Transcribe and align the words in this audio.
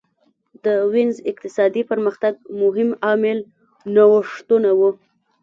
د 0.63 0.65
وینز 0.91 1.17
اقتصادي 1.31 1.81
پرمختګ 1.91 2.33
مهم 2.61 2.89
عامل 3.05 3.39
نوښتونه 3.95 4.69
وو 4.79 4.89